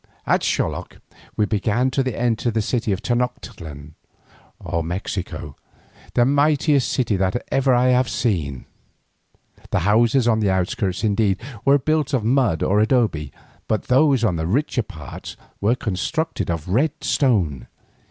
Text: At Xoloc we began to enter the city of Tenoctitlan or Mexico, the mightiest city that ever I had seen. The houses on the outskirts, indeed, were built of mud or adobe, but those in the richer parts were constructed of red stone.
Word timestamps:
At 0.25 0.41
Xoloc 0.41 0.99
we 1.37 1.45
began 1.45 1.91
to 1.91 2.19
enter 2.19 2.49
the 2.49 2.59
city 2.63 2.91
of 2.91 3.03
Tenoctitlan 3.03 3.93
or 4.59 4.83
Mexico, 4.83 5.55
the 6.15 6.25
mightiest 6.25 6.89
city 6.91 7.15
that 7.17 7.35
ever 7.51 7.75
I 7.75 7.89
had 7.89 8.07
seen. 8.07 8.65
The 9.69 9.81
houses 9.81 10.27
on 10.27 10.39
the 10.39 10.49
outskirts, 10.49 11.03
indeed, 11.03 11.39
were 11.65 11.77
built 11.77 12.15
of 12.15 12.23
mud 12.23 12.63
or 12.63 12.79
adobe, 12.79 13.31
but 13.67 13.89
those 13.89 14.23
in 14.23 14.37
the 14.37 14.47
richer 14.47 14.81
parts 14.81 15.37
were 15.59 15.75
constructed 15.75 16.49
of 16.49 16.67
red 16.67 16.93
stone. 17.03 17.67